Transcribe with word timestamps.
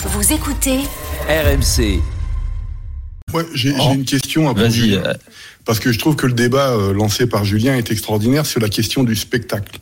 Vous 0.00 0.32
écoutez 0.32 0.78
RMC. 1.28 2.00
Ouais, 3.34 3.44
j'ai 3.52 3.72
Oh. 3.74 3.80
j'ai 3.82 3.94
une 3.94 4.04
question 4.04 4.48
à 4.48 4.54
poser. 4.54 5.00
Euh, 5.68 5.72
Parce 5.72 5.80
que 5.80 5.92
je 5.92 5.98
trouve 5.98 6.16
que 6.16 6.26
le 6.26 6.32
débat 6.32 6.70
euh, 6.70 6.92
lancé 6.94 7.26
par 7.26 7.44
Julien 7.44 7.76
est 7.76 7.90
extraordinaire 7.90 8.46
sur 8.46 8.60
la 8.60 8.68
question 8.70 9.04
du 9.04 9.14
spectacle. 9.14 9.78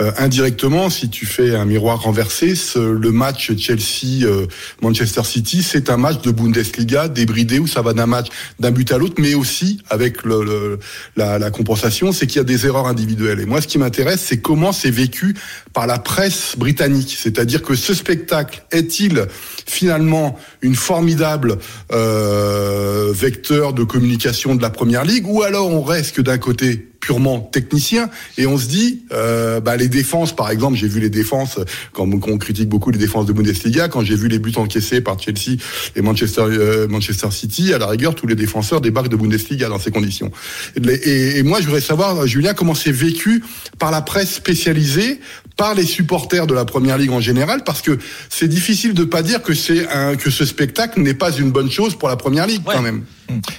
Euh, 0.00 0.10
indirectement, 0.18 0.90
si 0.90 1.08
tu 1.08 1.24
fais 1.26 1.54
un 1.54 1.64
miroir 1.64 2.00
renversé, 2.02 2.54
ce- 2.56 2.78
le 2.78 3.10
match 3.12 3.52
Chelsea-Manchester 3.56 5.22
City, 5.24 5.62
c'est 5.62 5.88
un 5.90 5.96
match 5.96 6.20
de 6.22 6.30
Bundesliga 6.32 7.08
débridé 7.08 7.58
où 7.60 7.66
ça 7.68 7.80
va 7.82 7.92
d'un 7.92 8.06
match 8.06 8.26
d'un 8.58 8.70
but 8.72 8.90
à 8.92 8.98
l'autre, 8.98 9.14
mais 9.18 9.34
aussi 9.34 9.80
avec 9.90 10.24
le, 10.24 10.42
le- 10.44 10.78
la, 11.16 11.38
la 11.38 11.50
compensation, 11.50 12.12
c'est 12.12 12.26
qu'il 12.26 12.36
y 12.38 12.40
a 12.40 12.44
des 12.44 12.66
erreurs 12.66 12.86
individuelles. 12.86 13.40
Et 13.40 13.46
moi, 13.46 13.60
ce 13.60 13.68
qui 13.68 13.78
m'intéresse, 13.78 14.20
c'est 14.24 14.38
comment 14.40 14.72
c'est 14.72 14.90
vécu 14.90 15.36
par 15.72 15.86
la 15.86 15.98
presse 15.98 16.54
britannique. 16.56 17.16
C'est-à-dire 17.20 17.62
que 17.62 17.74
ce 17.76 17.94
spectacle 17.94 18.64
est-il 18.72 19.26
finalement 19.66 20.38
une 20.62 20.74
formidable 20.74 21.58
euh, 21.92 23.12
vecteur 23.14 23.72
de 23.74 23.84
communication 23.84 24.54
de 24.56 24.62
la 24.62 24.70
Première 24.70 25.04
Ligue, 25.04 25.23
ou 25.24 25.42
alors 25.42 25.68
on 25.70 25.82
reste 25.82 26.16
que 26.16 26.22
d'un 26.22 26.38
côté 26.38 26.88
purement 27.00 27.38
technicien 27.40 28.08
et 28.38 28.46
on 28.46 28.56
se 28.56 28.66
dit 28.66 29.02
euh, 29.12 29.60
bah, 29.60 29.76
les 29.76 29.88
défenses 29.88 30.34
par 30.34 30.50
exemple 30.50 30.76
j'ai 30.78 30.88
vu 30.88 31.00
les 31.00 31.10
défenses 31.10 31.58
quand 31.92 32.08
on, 32.10 32.38
critique 32.38 32.68
beaucoup 32.70 32.90
les 32.90 32.98
défenses 32.98 33.26
de 33.26 33.32
Bundesliga 33.34 33.88
quand 33.88 34.02
j'ai 34.02 34.16
vu 34.16 34.28
les 34.28 34.38
buts 34.38 34.54
encaissés 34.56 35.02
par 35.02 35.20
Chelsea 35.20 35.58
et 35.96 36.00
Manchester 36.00 36.44
euh, 36.48 36.88
Manchester 36.88 37.30
City 37.30 37.74
à 37.74 37.78
la 37.78 37.88
rigueur 37.88 38.14
tous 38.14 38.26
les 38.26 38.34
défenseurs 38.34 38.80
débarquent 38.80 39.10
de 39.10 39.16
Bundesliga 39.16 39.68
dans 39.68 39.78
ces 39.78 39.90
conditions 39.90 40.30
et, 40.76 40.80
et- 40.94 41.38
et 41.38 41.42
moi 41.42 41.60
je 41.60 41.66
voudrais 41.66 41.82
savoir 41.82 42.26
Julien 42.26 42.54
comment 42.54 42.74
c'est 42.74 42.92
vécu 42.92 43.44
par 43.78 43.90
la 43.90 44.00
presse 44.00 44.32
spécialisée 44.32 45.20
par 45.58 45.74
les 45.74 45.84
supporters 45.84 46.46
de 46.46 46.54
la 46.54 46.64
première 46.64 46.96
ligue 46.96 47.10
en 47.12 47.20
général 47.20 47.64
parce 47.64 47.82
que 47.82 47.98
c'est 48.30 48.48
difficile 48.48 48.94
de 48.94 49.04
pas 49.04 49.22
dire 49.22 49.42
que 49.42 49.52
c'est 49.52 49.86
que 50.18 50.30
ce 50.30 50.46
spectacle 50.46 51.00
n'est 51.02 51.12
pas 51.14 51.32
une 51.36 51.50
bonne 51.50 51.70
chose 51.70 51.96
pour 51.96 52.08
la 52.08 52.16
première 52.16 52.46
ligue 52.46 52.62
Ouais. 52.66 52.74
quand 52.74 52.82
même 52.82 53.04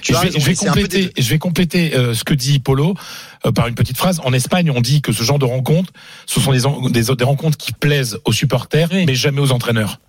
Tu 0.00 0.12
je 0.12 0.18
vais, 0.18 0.26
raison, 0.26 0.38
je 0.38 0.52
compléter, 0.54 1.06
des- 1.14 1.22
je 1.22 1.28
vais 1.30 1.38
compléter 1.38 1.94
euh, 1.96 2.14
ce 2.14 2.24
que 2.24 2.34
dit 2.34 2.58
Polo 2.58 2.94
euh, 3.44 3.52
par 3.52 3.66
une 3.68 3.74
petite 3.74 3.96
phrase. 3.96 4.20
En 4.24 4.32
Espagne, 4.32 4.70
on 4.70 4.80
dit 4.80 5.02
que 5.02 5.12
ce 5.12 5.22
genre 5.22 5.38
de 5.38 5.44
rencontres, 5.44 5.92
ce 6.26 6.40
sont 6.40 6.52
des, 6.52 6.66
en- 6.66 6.88
des, 6.90 7.02
des 7.04 7.24
rencontres 7.24 7.56
qui 7.58 7.72
plaisent 7.72 8.18
aux 8.24 8.32
supporters, 8.32 8.88
mais 8.92 9.14
jamais 9.14 9.40
aux 9.40 9.52
entraîneurs. 9.52 10.00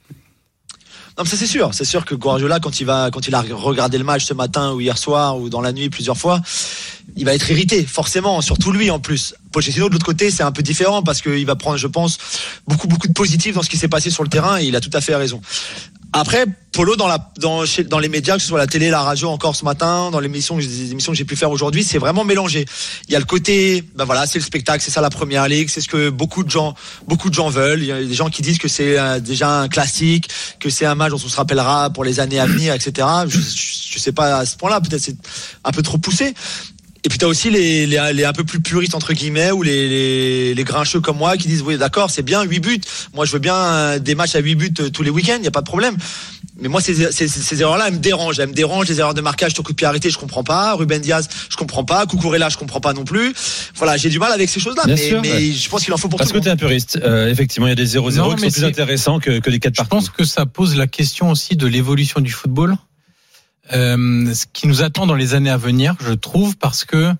Non, 1.17 1.23
mais 1.23 1.29
ça 1.31 1.35
c'est 1.37 1.47
sûr. 1.47 1.73
C'est 1.73 1.83
sûr 1.85 2.05
que 2.05 2.13
Guardiola, 2.13 2.59
quand 2.59 2.79
il 2.79 2.83
va, 2.85 3.09
quand 3.11 3.27
il 3.27 3.33
a 3.33 3.41
regardé 3.41 3.97
le 3.97 4.03
match 4.03 4.23
ce 4.25 4.35
matin 4.35 4.73
ou 4.73 4.81
hier 4.81 4.99
soir 4.99 5.39
ou 5.39 5.49
dans 5.49 5.61
la 5.61 5.71
nuit 5.73 5.89
plusieurs 5.89 6.15
fois, 6.17 6.41
il 7.15 7.25
va 7.25 7.33
être 7.33 7.49
irrité, 7.49 7.83
forcément, 7.87 8.39
surtout 8.41 8.71
lui 8.71 8.91
en 8.91 8.99
plus. 8.99 9.33
Pochettino 9.51 9.87
de 9.87 9.93
l'autre 9.93 10.05
côté, 10.05 10.29
c'est 10.29 10.43
un 10.43 10.51
peu 10.51 10.61
différent 10.61 11.01
parce 11.01 11.23
qu'il 11.23 11.43
va 11.47 11.55
prendre, 11.55 11.77
je 11.77 11.87
pense, 11.87 12.19
beaucoup 12.67 12.87
beaucoup 12.87 13.07
de 13.07 13.13
positifs 13.13 13.55
dans 13.55 13.63
ce 13.63 13.69
qui 13.71 13.77
s'est 13.77 13.87
passé 13.87 14.11
sur 14.11 14.21
le 14.21 14.29
terrain 14.29 14.59
et 14.59 14.65
il 14.65 14.75
a 14.75 14.79
tout 14.79 14.91
à 14.93 15.01
fait 15.01 15.15
raison. 15.15 15.41
Après, 16.13 16.45
Polo 16.71 16.95
dans 16.95 17.07
la 17.07 17.31
dans 17.39 17.65
chez, 17.65 17.83
dans 17.83 17.99
les 17.99 18.07
médias, 18.07 18.35
que 18.35 18.41
ce 18.41 18.47
soit 18.47 18.57
la 18.57 18.67
télé, 18.67 18.89
la 18.89 19.01
radio, 19.01 19.29
encore 19.29 19.55
ce 19.55 19.65
matin, 19.65 20.09
dans 20.11 20.19
l'émission 20.19 20.57
des 20.57 20.91
émissions 20.91 21.11
que 21.11 21.17
j'ai 21.17 21.25
pu 21.25 21.35
faire 21.35 21.51
aujourd'hui, 21.51 21.83
c'est 21.83 21.97
vraiment 21.97 22.23
mélangé. 22.23 22.65
Il 23.07 23.13
y 23.13 23.15
a 23.15 23.19
le 23.19 23.25
côté, 23.25 23.83
ben 23.95 24.05
voilà, 24.05 24.25
c'est 24.25 24.39
le 24.39 24.45
spectacle, 24.45 24.83
c'est 24.83 24.91
ça 24.91 25.01
la 25.01 25.09
première 25.09 25.47
ligue, 25.47 25.69
c'est 25.69 25.81
ce 25.81 25.87
que 25.87 26.09
beaucoup 26.09 26.43
de 26.43 26.49
gens 26.49 26.75
beaucoup 27.07 27.29
de 27.29 27.33
gens 27.33 27.49
veulent. 27.49 27.81
Il 27.81 27.87
y 27.87 27.91
a 27.91 28.03
des 28.03 28.13
gens 28.13 28.29
qui 28.29 28.41
disent 28.41 28.57
que 28.57 28.67
c'est 28.67 28.97
euh, 28.97 29.19
déjà 29.19 29.61
un 29.61 29.67
classique, 29.67 30.29
que 30.59 30.69
c'est 30.69 30.85
un 30.85 30.95
match 30.95 31.11
dont 31.11 31.21
on 31.23 31.29
se 31.29 31.35
rappellera 31.35 31.89
pour 31.89 32.03
les 32.03 32.19
années 32.19 32.39
à 32.39 32.45
venir, 32.45 32.73
etc. 32.73 33.07
Je, 33.27 33.39
je, 33.39 33.77
je 33.91 33.99
sais 33.99 34.11
pas 34.11 34.37
à 34.37 34.45
ce 34.45 34.55
point-là, 34.55 34.79
peut-être 34.79 35.01
c'est 35.01 35.17
un 35.63 35.71
peu 35.71 35.81
trop 35.81 35.97
poussé. 35.97 36.33
Et 37.07 37.09
puis 37.09 37.19
t'as 37.19 37.27
aussi 37.27 37.49
les, 37.49 37.85
les, 37.87 38.11
les 38.13 38.25
un 38.25 38.33
peu 38.33 38.43
plus 38.43 38.59
puristes 38.59 38.93
entre 38.93 39.13
guillemets 39.13 39.51
ou 39.51 39.63
les, 39.63 39.87
les, 39.87 40.53
les 40.53 40.63
grincheux 40.65 40.99
comme 40.99 41.15
moi 41.15 41.37
qui 41.37 41.47
disent 41.47 41.61
oui 41.61 41.77
d'accord 41.77 42.11
c'est 42.11 42.21
bien 42.21 42.43
8 42.43 42.59
buts. 42.59 42.81
Moi 43.13 43.23
je 43.23 43.31
veux 43.31 43.39
bien 43.39 43.55
euh, 43.55 43.97
des 43.97 44.13
matchs 44.13 44.35
à 44.35 44.39
8 44.39 44.55
buts 44.55 44.73
euh, 44.81 44.89
tous 44.89 45.03
les 45.03 45.09
week-ends, 45.09 45.37
il 45.39 45.45
y 45.45 45.47
a 45.47 45.51
pas 45.51 45.61
de 45.61 45.65
problème. 45.65 45.95
Mais 46.59 46.67
moi 46.67 46.81
ces, 46.81 47.09
ces, 47.13 47.29
ces 47.29 47.61
erreurs-là 47.61 47.85
elles 47.87 47.93
me 47.93 47.99
dérangent, 47.99 48.39
elles 48.41 48.49
me 48.49 48.53
dérangent 48.53 48.89
les 48.89 48.99
erreurs 48.99 49.13
de 49.13 49.21
marquage 49.21 49.53
sur 49.53 49.63
coup 49.63 49.71
de 49.71 49.77
pied 49.77 49.87
arrêté, 49.87 50.09
je 50.09 50.17
comprends 50.17 50.43
pas. 50.43 50.73
Ruben 50.75 50.99
Diaz, 51.01 51.29
je 51.49 51.55
comprends 51.55 51.85
pas. 51.85 52.05
Cucurella, 52.07 52.49
je 52.49 52.57
comprends 52.57 52.81
pas 52.81 52.91
non 52.91 53.05
plus. 53.05 53.33
Voilà, 53.75 53.95
j'ai 53.95 54.09
du 54.09 54.19
mal 54.19 54.33
avec 54.33 54.49
ces 54.49 54.59
choses-là. 54.59 54.83
Bien 54.83 54.95
Mais, 54.95 55.07
sûr, 55.07 55.21
mais 55.21 55.31
ouais. 55.31 55.51
je 55.53 55.69
pense 55.69 55.85
qu'il 55.85 55.93
en 55.93 55.97
faut 55.97 56.09
pour 56.09 56.19
Parce 56.19 56.31
tout 56.31 56.33
que 56.33 56.39
le 56.39 56.43
tu 56.43 56.49
es 56.49 56.51
monde. 56.51 56.61
un 56.61 56.67
puriste. 56.67 56.99
Euh, 57.05 57.29
effectivement, 57.29 57.67
il 57.67 57.69
y 57.69 57.71
a 57.71 57.75
des 57.75 57.87
0-0 57.87 58.17
Non, 58.17 58.35
qui 58.35 58.41
sont 58.41 58.49
plus 58.59 58.63
intéressants 58.65 59.19
que, 59.21 59.39
que 59.39 59.49
les 59.49 59.59
4 59.59 59.73
Je 59.75 59.77
partout. 59.77 59.89
pense 59.95 60.09
que 60.09 60.25
ça 60.25 60.45
pose 60.45 60.75
la 60.75 60.87
question 60.87 61.31
aussi 61.31 61.55
de 61.55 61.67
l'évolution 61.67 62.19
du 62.19 62.31
football, 62.31 62.75
euh, 63.73 64.33
ce 64.33 64.45
qui 64.51 64.67
nous 64.67 64.81
attend 64.81 65.05
dans 65.07 65.15
les 65.15 65.33
années 65.33 65.49
à 65.49 65.57
venir, 65.57 65.95
je 65.99 66.13
trouve, 66.13 66.57
parce 66.57 66.85
que 66.85 67.13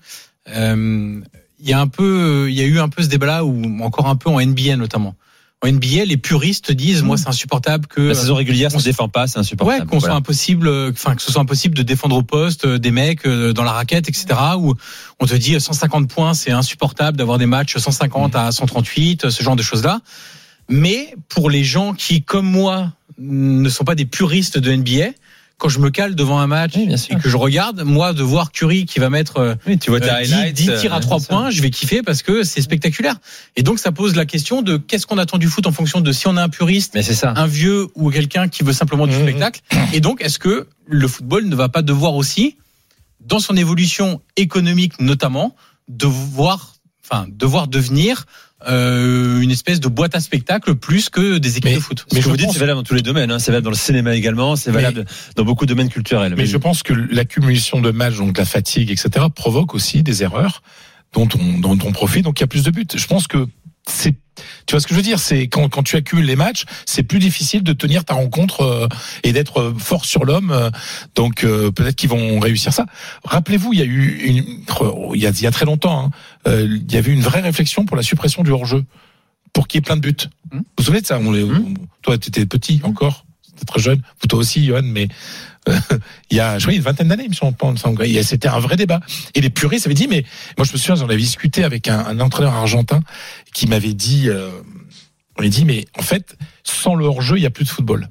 euh, 0.50 1.20
il 1.60 1.68
y 1.68 1.72
a 1.72 1.80
un 1.80 1.88
peu, 1.88 2.46
il 2.48 2.54
y 2.54 2.60
a 2.60 2.64
eu 2.64 2.78
un 2.78 2.88
peu 2.88 3.02
ce 3.02 3.08
débat-là, 3.08 3.44
ou 3.44 3.82
encore 3.82 4.06
un 4.08 4.16
peu 4.16 4.30
en 4.30 4.40
NBA 4.40 4.76
notamment. 4.76 5.14
En 5.60 5.66
NBA, 5.72 6.04
les 6.04 6.16
puristes 6.16 6.70
disent, 6.70 7.02
moi, 7.02 7.16
c'est 7.16 7.26
insupportable 7.28 7.88
que 7.88 8.00
La 8.00 8.14
saison 8.14 8.36
régulière, 8.36 8.70
ça 8.70 8.76
on 8.76 8.80
se 8.80 8.84
défend 8.84 9.08
pas, 9.08 9.26
c'est 9.26 9.38
Ouais, 9.38 9.40
insupportable. 9.40 9.90
qu'on 9.90 9.98
soit 9.98 10.12
impossible, 10.14 10.68
enfin 10.92 11.16
que 11.16 11.22
ce 11.22 11.32
soit 11.32 11.40
impossible 11.42 11.74
de 11.74 11.82
défendre 11.82 12.14
au 12.14 12.22
poste 12.22 12.64
euh, 12.64 12.78
des 12.78 12.92
mecs 12.92 13.26
euh, 13.26 13.52
dans 13.52 13.64
la 13.64 13.72
raquette, 13.72 14.08
etc. 14.08 14.26
Où 14.56 14.74
on 15.18 15.26
te 15.26 15.34
dit 15.34 15.56
euh, 15.56 15.58
150 15.58 16.08
points, 16.08 16.32
c'est 16.32 16.52
insupportable 16.52 17.16
d'avoir 17.18 17.38
des 17.38 17.46
matchs 17.46 17.76
150 17.76 18.36
à 18.36 18.52
138, 18.52 19.24
euh, 19.24 19.30
ce 19.30 19.42
genre 19.42 19.56
de 19.56 19.62
choses-là. 19.62 20.00
Mais 20.68 21.12
pour 21.28 21.50
les 21.50 21.64
gens 21.64 21.92
qui, 21.92 22.22
comme 22.22 22.46
moi, 22.48 22.92
ne 23.18 23.68
sont 23.68 23.82
pas 23.82 23.96
des 23.96 24.04
puristes 24.06 24.58
de 24.58 24.72
NBA, 24.72 25.08
quand 25.58 25.68
je 25.68 25.80
me 25.80 25.90
cale 25.90 26.14
devant 26.14 26.38
un 26.38 26.46
match 26.46 26.72
Oui, 26.76 26.88
et 27.10 27.16
que 27.16 27.28
je 27.28 27.36
regarde, 27.36 27.82
moi, 27.82 28.12
de 28.12 28.22
voir 28.22 28.52
Curry 28.52 28.86
qui 28.86 29.00
va 29.00 29.10
mettre 29.10 29.38
euh, 29.38 29.54
Oui, 29.66 29.76
tu 29.78 29.90
vois 29.90 30.00
tes 30.00 30.08
euh, 30.10 30.22
10, 30.22 30.32
highlights. 30.34 30.54
10 30.56 30.70
tirs 30.80 30.92
à 30.94 30.98
euh, 30.98 31.00
3 31.00 31.18
c'est 31.18 31.26
ça. 31.26 31.32
points, 31.34 31.50
je 31.50 31.60
vais 31.62 31.70
kiffer 31.70 32.02
parce 32.02 32.22
que 32.22 32.44
c'est 32.44 32.62
spectaculaire. 32.62 33.16
Et 33.56 33.62
donc 33.62 33.78
ça 33.78 33.90
pose 33.92 34.14
la 34.16 34.24
question 34.24 34.62
de 34.62 34.76
qu'est-ce 34.76 35.06
qu'on 35.06 35.18
attend 35.18 35.36
du 35.38 35.48
foot 35.48 35.66
en 35.66 35.72
fonction 35.72 36.00
de 36.00 36.12
si 36.12 36.26
on 36.28 36.36
a 36.36 36.42
un 36.44 36.48
puriste 36.48 36.92
Mais 36.94 37.02
c'est 37.02 37.14
ça. 37.14 37.32
un 37.36 37.46
vieux 37.46 37.88
ou 37.96 38.10
quelqu'un 38.10 38.48
qui 38.48 38.62
veut 38.62 38.72
simplement 38.72 39.06
du 39.06 39.14
Mhm. 39.16 39.22
spectacle. 39.22 39.60
Et 39.92 40.00
donc, 40.00 40.22
est-ce 40.22 40.38
que 40.38 40.68
le 40.86 41.08
football 41.08 41.46
ne 41.48 41.56
va 41.56 41.68
pas 41.68 41.82
devoir 41.82 42.14
aussi, 42.14 42.56
dans 43.20 43.40
son 43.40 43.56
évolution 43.56 44.20
économique 44.36 45.00
notamment, 45.00 45.54
devoir, 45.88 46.74
enfin, 47.10 47.26
devoir 47.28 47.68
devenir 47.68 48.24
euh, 48.68 49.40
une 49.40 49.50
espèce 49.52 49.78
de 49.78 49.88
boîte 49.88 50.16
à 50.16 50.20
spectacle 50.20 50.74
plus 50.74 51.10
que 51.10 51.38
des 51.38 51.58
équipes 51.58 51.64
Mais- 51.70 51.76
de 51.76 51.80
foot 51.80 52.06
Mais 52.12 52.18
ce 52.18 52.24
que 52.24 52.24
je 52.24 52.30
vous 52.30 52.36
dites, 52.36 52.50
c'est 52.50 52.58
valable 52.58 52.78
dans 52.80 52.84
tous 52.84 52.94
les 52.94 53.02
domaines. 53.02 53.30
Hein. 53.30 53.38
C'est 53.38 53.52
valable 53.52 53.64
dans 53.64 53.70
le 53.70 53.76
cinéma 53.76 54.14
également. 54.14 54.56
C'est 54.56 54.72
valable 54.72 55.04
dans 55.36 55.44
beaucoup 55.44 55.64
de 55.64 55.68
domaines 55.68 55.88
culturels. 55.88 56.34
Mais 56.36 56.46
je 56.46 56.56
pense 56.56 56.82
que 56.82 56.92
l'accumulation 56.92 57.80
de 57.80 57.90
matchs, 57.92 58.16
donc 58.16 58.36
la 58.36 58.44
fatigue, 58.44 58.90
etc., 58.90 59.26
provoque 59.34 59.74
aussi 59.74 60.02
des 60.02 60.22
erreurs 60.22 60.62
dont 61.14 61.28
on, 61.38 61.58
dont 61.58 61.78
on 61.84 61.92
profite, 61.92 62.24
donc 62.24 62.40
il 62.40 62.42
y 62.42 62.44
a 62.44 62.48
plus 62.48 62.64
de 62.64 62.70
buts. 62.70 62.86
Je 62.92 63.06
pense 63.06 63.28
que 63.28 63.46
c'est, 63.88 64.14
tu 64.66 64.72
vois 64.72 64.80
ce 64.80 64.86
que 64.86 64.94
je 64.94 64.98
veux 64.98 65.02
dire, 65.04 65.18
c'est 65.18 65.48
quand, 65.48 65.68
quand 65.68 65.82
tu 65.82 65.96
accumules 65.96 66.24
les 66.26 66.36
matchs, 66.36 66.64
c'est 66.86 67.02
plus 67.02 67.18
difficile 67.18 67.62
de 67.62 67.72
tenir 67.72 68.04
ta 68.04 68.14
rencontre 68.14 68.60
euh, 68.62 68.88
et 69.22 69.32
d'être 69.32 69.60
euh, 69.60 69.74
fort 69.78 70.04
sur 70.04 70.24
l'homme. 70.24 70.50
euh, 70.50 70.70
donc 71.14 71.44
euh, 71.44 71.70
peut-être 71.70 71.96
qu'ils 71.96 72.10
vont 72.10 72.40
réussir 72.40 72.72
ça. 72.72 72.86
Rappelez-vous, 73.24 73.72
il 73.72 73.78
y 73.78 73.82
a 73.82 73.86
eu 73.86 74.18
une, 74.24 74.44
oh, 74.80 75.12
il 75.14 75.20
y 75.20 75.26
a, 75.26 75.30
il 75.30 75.42
y 75.42 75.46
a 75.46 75.50
très 75.50 75.64
longtemps, 75.64 76.06
hein, 76.06 76.10
euh, 76.46 76.66
il 76.86 76.92
y 76.92 76.96
avait 76.96 77.12
une 77.12 77.20
vraie 77.22 77.40
réflexion 77.40 77.84
pour 77.84 77.96
la 77.96 78.02
suppression 78.02 78.42
du 78.42 78.50
hors-jeu, 78.50 78.84
pour 79.52 79.66
qu'il 79.68 79.78
y 79.78 79.80
ait 79.80 79.82
plein 79.82 79.96
de 79.96 80.02
buts. 80.02 80.14
Hmm. 80.52 80.58
Vous 80.58 80.64
vous 80.78 80.84
souvenez 80.84 81.00
de 81.00 81.06
ça? 81.06 81.18
On 81.18 81.32
les, 81.32 81.42
on- 81.44 81.74
Toi, 82.02 82.18
tu 82.18 82.28
étais 82.28 82.46
petit 82.46 82.80
encore, 82.84 83.24
très 83.66 83.80
jeune. 83.80 84.02
Toi 84.28 84.38
aussi, 84.38 84.64
Johan, 84.64 84.82
mais 84.84 85.08
euh, 85.68 85.76
il 86.30 86.36
y 86.36 86.40
a, 86.40 86.58
je 86.58 86.64
crois, 86.64 86.74
une 86.74 86.82
vingtaine 86.82 87.08
d'années, 87.08 87.24
il 87.24 87.30
me 87.30 87.34
semble. 87.34 87.56
C'était 88.22 88.48
un 88.48 88.58
vrai 88.58 88.76
débat. 88.76 89.00
Et 89.34 89.40
les 89.40 89.50
puristes 89.50 89.86
avaient 89.86 89.94
dit, 89.94 90.08
mais 90.08 90.24
moi 90.56 90.66
je 90.66 90.72
me 90.72 90.78
souviens, 90.78 90.94
j'en 90.94 91.04
avais 91.04 91.16
discuté 91.16 91.64
avec 91.64 91.88
un, 91.88 91.98
un 91.98 92.20
entraîneur 92.20 92.54
argentin 92.54 93.00
qui 93.54 93.66
m'avait 93.66 93.94
dit, 93.94 94.28
euh, 94.28 94.50
on 95.38 95.42
lui 95.42 95.50
dit, 95.50 95.64
mais 95.64 95.86
en 95.98 96.02
fait, 96.02 96.36
sans 96.64 96.94
le 96.94 97.04
hors-jeu, 97.06 97.36
il 97.36 97.40
n'y 97.40 97.46
a 97.46 97.50
plus 97.50 97.64
de 97.64 97.70
football. 97.70 98.08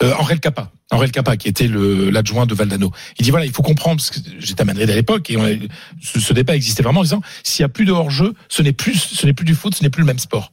Euh, 0.00 0.14
Henri 0.16 0.38
Capa, 0.38 0.70
Henri 0.92 1.10
Capa, 1.10 1.36
qui 1.36 1.48
était 1.48 1.66
l'adjoint 1.68 2.46
de 2.46 2.54
Valdano. 2.54 2.92
Il 3.18 3.24
dit 3.24 3.30
voilà, 3.30 3.46
il 3.46 3.52
faut 3.52 3.62
comprendre, 3.64 3.96
parce 3.96 4.10
que 4.10 4.20
j'étais 4.38 4.60
à 4.62 4.64
Madrid 4.64 4.88
à 4.88 4.94
l'époque, 4.94 5.28
et 5.28 5.36
on 5.36 5.44
a- 5.44 5.50
ce, 6.00 6.20
ce 6.20 6.32
débat 6.32 6.54
existait 6.54 6.84
vraiment 6.84 7.00
en 7.00 7.02
disant 7.02 7.20
s'il 7.42 7.62
y 7.62 7.64
a 7.64 7.68
plus 7.68 7.84
de 7.84 7.90
hors-jeu, 7.90 8.32
ce 8.48 8.62
n'est 8.62 8.72
plus, 8.72 8.94
ce 8.94 9.26
n'est 9.26 9.32
plus 9.34 9.44
du 9.44 9.56
foot, 9.56 9.74
ce 9.74 9.82
n'est 9.82 9.90
plus 9.90 10.02
le 10.02 10.06
même 10.06 10.20
sport. 10.20 10.52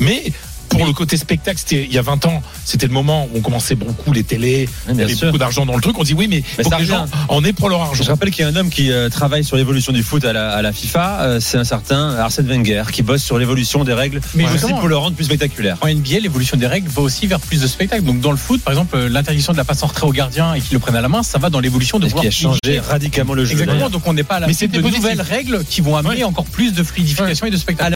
Mais 0.00 0.22
pour 0.68 0.86
le 0.86 0.92
côté 0.92 1.16
spectacle, 1.16 1.58
c'était 1.58 1.84
il 1.84 1.92
y 1.92 1.98
a 1.98 2.02
20 2.02 2.26
ans, 2.26 2.42
c'était 2.64 2.86
le 2.86 2.92
moment 2.92 3.26
où 3.32 3.38
on 3.38 3.40
commençait 3.40 3.74
beaucoup 3.74 4.12
les 4.12 4.24
télés, 4.24 4.68
il 4.90 4.96
y 4.96 5.02
avait 5.02 5.14
sûr. 5.14 5.26
beaucoup 5.28 5.38
d'argent 5.38 5.66
dans 5.66 5.74
le 5.76 5.80
truc. 5.82 5.98
On 5.98 6.02
dit 6.04 6.14
oui, 6.14 6.26
mais, 6.28 6.42
Mais 6.58 6.64
faut 6.64 6.70
ça 6.70 6.76
que 6.76 6.82
les 6.82 6.88
gens 6.88 7.06
en 7.28 7.44
aient 7.44 7.52
pour 7.52 7.68
leur 7.68 7.82
argent. 7.82 8.02
Je 8.04 8.10
rappelle 8.10 8.30
qu'il 8.30 8.44
y 8.44 8.48
a 8.48 8.50
un 8.50 8.56
homme 8.56 8.70
qui 8.70 8.90
euh, 8.90 9.08
travaille 9.08 9.44
sur 9.44 9.56
l'évolution 9.56 9.92
du 9.92 10.02
foot 10.02 10.24
à 10.24 10.32
la, 10.32 10.50
à 10.52 10.62
la 10.62 10.72
FIFA. 10.72 11.20
euh, 11.22 11.40
c'est 11.40 11.58
un 11.58 11.64
certain 11.64 12.14
Arsène 12.16 12.46
Wenger 12.46 12.82
qui 12.92 13.02
bosse 13.02 13.22
sur 13.22 13.38
l'évolution 13.38 13.84
des 13.84 13.92
règles, 13.92 14.20
Mais 14.34 14.44
aussi 14.52 14.72
pour 14.72 14.88
le 14.88 14.96
rendre 14.96 15.16
plus 15.16 15.24
spectaculaire. 15.26 15.76
En 15.80 15.88
NBA, 15.88 16.20
l'évolution 16.20 16.56
des 16.56 16.66
règles 16.66 16.88
va 16.88 17.02
aussi 17.02 17.26
vers 17.26 17.40
plus 17.40 17.60
de 17.60 17.66
spectacles. 17.66 18.04
Donc 18.04 18.20
dans 18.20 18.30
le 18.30 18.36
foot, 18.36 18.60
par 18.62 18.72
exemple, 18.72 18.96
euh, 18.96 19.08
l'interdiction 19.08 19.52
de 19.52 19.58
la 19.58 19.64
passe 19.64 19.82
en 19.82 19.86
retrait 19.86 20.06
au 20.06 20.12
gardien 20.12 20.54
et 20.54 20.60
qu'il 20.60 20.72
le 20.74 20.78
prenne 20.78 20.96
à 20.96 21.00
la 21.00 21.08
main, 21.08 21.22
ça 21.22 21.38
va 21.38 21.50
dans 21.50 21.60
l'évolution 21.60 21.98
de 21.98 22.06
Et 22.06 22.10
ce 22.10 22.14
qui 22.14 22.26
a 22.26 22.30
vouloir 22.30 22.58
changé 22.64 22.78
radicalement 22.80 23.34
le 23.34 23.44
jeu. 23.44 23.52
Exactement. 23.52 23.90
Donc 23.90 24.06
on 24.06 24.12
n'est 24.14 24.22
pas 24.24 24.36
à 24.36 24.40
la 24.40 24.46
Mais 24.46 24.52
suite 24.54 24.72
de 24.72 24.80
nouvelles 24.80 25.20
règles 25.22 25.64
qui 25.68 25.80
vont 25.80 25.96
amener 25.96 26.14
Ouais. 26.14 26.24
encore 26.24 26.44
plus 26.44 26.72
de 26.72 26.82
fluidification 26.82 27.46
et 27.46 27.50
de 27.50 27.56
spectacle. 27.56 27.86